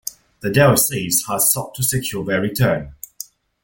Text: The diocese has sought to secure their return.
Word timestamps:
The 0.39 0.51
diocese 0.51 1.27
has 1.27 1.53
sought 1.53 1.75
to 1.75 1.83
secure 1.83 2.25
their 2.25 2.41
return. 2.41 2.95